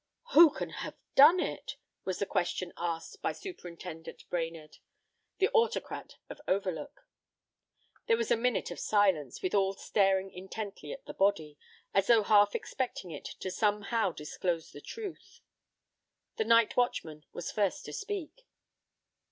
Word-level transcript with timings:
"Who 0.31 0.49
can 0.49 0.71
have 0.71 0.97
done 1.13 1.39
it?" 1.39 1.75
was 2.05 2.17
the 2.17 2.25
question 2.25 2.73
asked 2.75 3.21
by 3.21 3.33
Superintendent 3.33 4.23
Brainerd, 4.31 4.77
the 5.37 5.49
autocrat 5.49 6.15
of 6.27 6.41
Overlook. 6.47 7.05
There 8.07 8.17
was 8.17 8.31
a 8.31 8.35
minute 8.35 8.71
of 8.71 8.79
silence, 8.79 9.43
with 9.43 9.53
all 9.53 9.73
staring 9.75 10.31
intently 10.31 10.91
at 10.91 11.05
the 11.05 11.13
body, 11.13 11.55
as 11.93 12.07
though 12.07 12.23
half 12.23 12.55
expecting 12.55 13.11
it 13.11 13.25
to 13.41 13.51
somehow 13.51 14.11
disclose 14.11 14.71
the 14.71 14.81
truth. 14.81 15.39
The 16.37 16.45
night 16.45 16.75
watchman 16.75 17.23
was 17.31 17.51
first 17.51 17.85
to 17.85 17.93
speak. 17.93 18.47